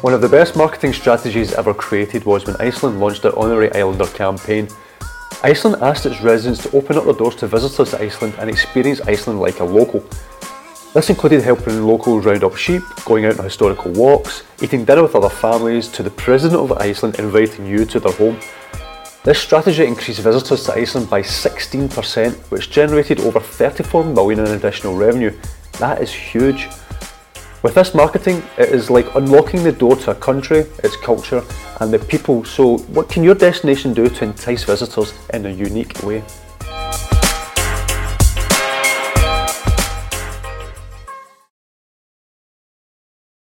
One 0.00 0.14
of 0.14 0.20
the 0.20 0.28
best 0.28 0.54
marketing 0.54 0.92
strategies 0.92 1.54
ever 1.54 1.74
created 1.74 2.24
was 2.24 2.46
when 2.46 2.54
Iceland 2.60 3.00
launched 3.00 3.22
their 3.22 3.36
Honorary 3.36 3.68
Icelander 3.72 4.06
campaign. 4.06 4.68
Iceland 5.42 5.82
asked 5.82 6.06
its 6.06 6.20
residents 6.20 6.62
to 6.62 6.76
open 6.76 6.96
up 6.96 7.04
their 7.04 7.14
doors 7.14 7.34
to 7.36 7.48
visitors 7.48 7.90
to 7.90 8.00
Iceland 8.00 8.34
and 8.38 8.48
experience 8.48 9.00
Iceland 9.00 9.40
like 9.40 9.58
a 9.58 9.64
local. 9.64 10.04
This 10.94 11.10
included 11.10 11.42
helping 11.42 11.84
locals 11.84 12.24
round 12.24 12.44
up 12.44 12.54
sheep, 12.54 12.82
going 13.06 13.24
out 13.24 13.40
on 13.40 13.44
historical 13.44 13.90
walks, 13.90 14.44
eating 14.62 14.84
dinner 14.84 15.02
with 15.02 15.16
other 15.16 15.28
families, 15.28 15.88
to 15.88 16.04
the 16.04 16.10
President 16.10 16.60
of 16.60 16.78
Iceland 16.78 17.18
inviting 17.18 17.66
you 17.66 17.84
to 17.86 17.98
their 17.98 18.12
home. 18.12 18.38
This 19.24 19.40
strategy 19.40 19.84
increased 19.84 20.20
visitors 20.20 20.62
to 20.66 20.74
Iceland 20.74 21.10
by 21.10 21.22
16%, 21.22 22.34
which 22.52 22.70
generated 22.70 23.18
over 23.18 23.40
34 23.40 24.04
million 24.04 24.38
in 24.38 24.46
additional 24.52 24.94
revenue. 24.94 25.36
That 25.80 26.00
is 26.00 26.12
huge. 26.12 26.68
With 27.60 27.74
this 27.74 27.92
marketing, 27.92 28.44
it 28.56 28.68
is 28.68 28.88
like 28.88 29.12
unlocking 29.16 29.64
the 29.64 29.72
door 29.72 29.96
to 29.96 30.12
a 30.12 30.14
country, 30.14 30.60
its 30.84 30.96
culture, 30.96 31.42
and 31.80 31.92
the 31.92 31.98
people. 31.98 32.44
So, 32.44 32.78
what 32.78 33.08
can 33.08 33.24
your 33.24 33.34
destination 33.34 33.92
do 33.94 34.08
to 34.08 34.24
entice 34.24 34.62
visitors 34.62 35.12
in 35.34 35.44
a 35.44 35.50
unique 35.50 36.00
way? 36.04 36.22